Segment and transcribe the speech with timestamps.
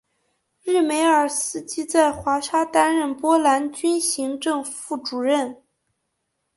[0.63, 5.61] 日梅尔斯基在华沙担任波兰军行政副主任。